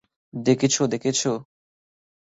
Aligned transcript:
দেখেছো, 0.33 0.81
দেখেছো? 0.87 1.31